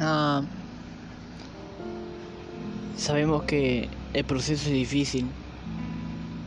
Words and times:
Ah, 0.00 0.42
sabemos 2.96 3.42
que 3.42 3.88
el 4.14 4.24
proceso 4.24 4.68
es 4.68 4.74
difícil. 4.74 5.26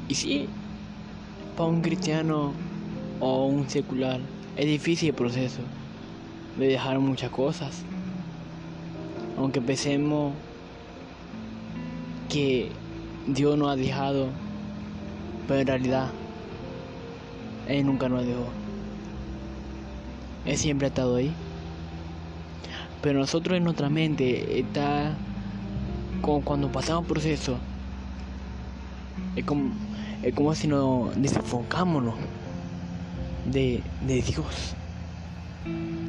Y 0.07 0.15
sí, 0.15 0.47
para 1.57 1.67
un 1.67 1.81
cristiano 1.81 2.53
o 3.19 3.47
un 3.47 3.69
secular 3.69 4.21
es 4.55 4.65
difícil 4.65 5.09
el 5.09 5.15
proceso 5.15 5.61
de 6.57 6.67
dejar 6.67 6.99
muchas 6.99 7.29
cosas. 7.29 7.83
Aunque 9.37 9.59
pensemos 9.59 10.33
que 12.29 12.69
Dios 13.27 13.57
nos 13.57 13.69
ha 13.69 13.75
dejado, 13.75 14.29
pero 15.47 15.59
en 15.59 15.67
realidad 15.67 16.09
Él 17.67 17.85
nunca 17.85 18.07
nos 18.07 18.25
dejó. 18.25 18.47
Él 20.45 20.57
siempre 20.57 20.87
ha 20.87 20.89
estado 20.89 21.17
ahí. 21.17 21.33
Pero 23.01 23.19
nosotros 23.19 23.57
en 23.57 23.63
nuestra 23.63 23.89
mente 23.89 24.59
está 24.59 25.15
como 26.21 26.41
cuando 26.41 26.71
pasamos 26.71 27.05
proceso. 27.05 27.57
Es 29.35 29.43
como, 29.43 29.71
es 30.21 30.33
como 30.33 30.53
si 30.53 30.67
nos 30.67 31.19
desenfocámonos 31.19 32.15
de, 33.51 33.81
de 34.05 34.21
Dios. 34.21 34.75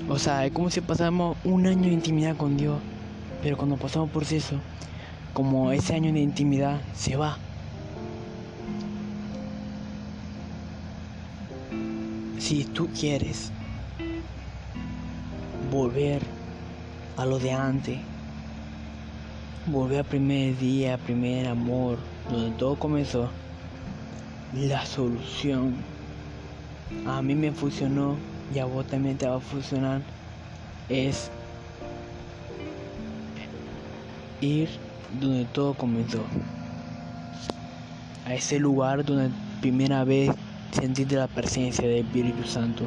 O 0.09 0.19
sea, 0.19 0.45
es 0.45 0.53
como 0.53 0.69
si 0.71 0.81
pasáramos 0.83 1.37
un 1.45 1.67
año 1.67 1.83
de 1.83 1.93
intimidad 1.93 2.37
con 2.37 2.57
Dios. 2.57 2.79
Pero 3.43 3.57
cuando 3.57 3.77
pasamos 3.77 4.11
proceso, 4.11 4.57
como 5.33 5.73
ese 5.73 5.95
año 5.95 6.13
de 6.13 6.21
intimidad 6.21 6.81
se 6.95 7.17
va. 7.17 7.39
Si 12.39 12.65
tú 12.65 12.89
quieres 12.89 13.51
volver 15.71 16.42
a 17.17 17.27
lo 17.27 17.39
de 17.39 17.53
antes, 17.53 17.99
volver 19.67 19.99
al 19.99 20.05
primer 20.05 20.57
día, 20.59 20.99
primer 20.99 21.47
amor, 21.47 21.99
donde 22.31 22.57
todo 22.57 22.77
comenzó, 22.77 23.29
la 24.55 24.85
solución. 24.87 25.77
A 27.07 27.23
mí 27.23 27.35
me 27.35 27.53
funcionó 27.53 28.17
y 28.55 28.59
a 28.59 28.65
vos 28.65 28.87
también 28.87 29.17
te 29.17 29.27
va 29.27 29.37
a 29.37 29.41
funcionar. 29.41 30.03
Es 30.89 31.31
ir 34.41 34.69
donde 35.21 35.45
todo 35.47 35.75
comenzó. 35.75 36.23
A 38.27 38.35
ese 38.35 38.59
lugar 38.59 39.05
donde 39.05 39.31
primera 39.61 40.05
vez 40.05 40.31
sentiste 40.73 41.17
la 41.17 41.29
presencia 41.29 41.87
del 41.87 42.05
Espíritu 42.05 42.47
Santo. 42.47 42.85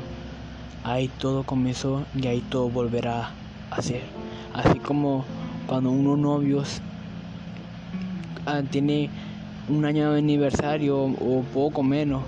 Ahí 0.83 1.09
todo 1.19 1.43
comenzó 1.43 2.05
y 2.15 2.27
ahí 2.27 2.41
todo 2.41 2.69
volverá 2.69 3.31
a 3.77 3.81
ser. 3.81 4.01
Así 4.53 4.79
como 4.79 5.25
cuando 5.67 5.91
unos 5.91 6.17
novios 6.17 6.81
ah, 8.45 8.61
tiene 8.69 9.09
un 9.67 9.85
año 9.85 10.13
de 10.13 10.19
aniversario 10.19 10.97
o 11.03 11.43
poco 11.53 11.83
menos, 11.83 12.23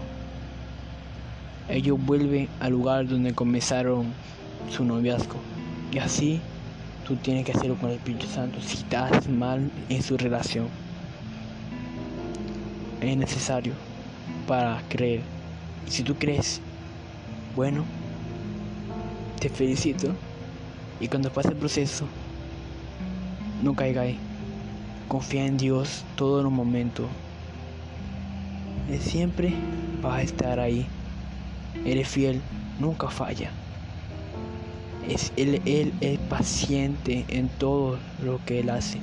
ellos 1.69 1.97
vuelven 2.03 2.47
al 2.59 2.71
lugar 2.71 3.07
donde 3.07 3.33
comenzaron 3.33 4.07
su 4.69 4.83
noviazgo. 4.83 5.35
Y 5.91 5.99
así 5.99 6.41
tú 7.07 7.15
tienes 7.15 7.45
que 7.45 7.51
hacerlo 7.51 7.75
con 7.75 7.89
el 7.89 7.97
Espíritu 7.97 8.27
Santo 8.27 8.59
si 8.61 8.77
estás 8.77 9.27
mal 9.29 9.71
en 9.89 10.01
su 10.01 10.17
relación. 10.17 10.67
Es 13.01 13.15
necesario 13.15 13.73
para 14.47 14.81
creer. 14.89 15.21
Si 15.87 16.03
tú 16.03 16.15
crees, 16.15 16.59
bueno, 17.55 17.85
te 19.39 19.49
felicito. 19.49 20.13
Y 20.99 21.07
cuando 21.07 21.31
pase 21.31 21.49
el 21.49 21.55
proceso, 21.55 22.05
no 23.63 23.75
caiga 23.75 24.01
ahí. 24.01 24.17
Confía 25.07 25.45
en 25.45 25.57
Dios 25.57 26.03
todo 26.15 26.39
en 26.39 26.47
un 26.47 26.53
momento. 26.53 27.07
Él 28.89 28.99
siempre 28.99 29.53
va 30.03 30.17
a 30.17 30.21
estar 30.21 30.59
ahí. 30.59 30.85
Eres 31.85 32.07
fiel, 32.07 32.41
nunca 32.79 33.09
falla. 33.09 33.51
Es, 35.07 35.31
él, 35.37 35.61
él 35.65 35.93
es 36.01 36.19
paciente 36.19 37.25
en 37.29 37.47
todo 37.47 37.97
lo 38.23 38.43
que 38.45 38.59
Él 38.59 38.69
hace. 38.69 38.99